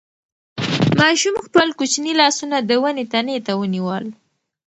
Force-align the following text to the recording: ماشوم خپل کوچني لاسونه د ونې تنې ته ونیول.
ماشوم 1.01 1.35
خپل 1.45 1.67
کوچني 1.79 2.13
لاسونه 2.19 2.57
د 2.61 2.71
ونې 2.81 3.05
تنې 3.11 3.37
ته 3.45 3.51
ونیول. 3.59 4.05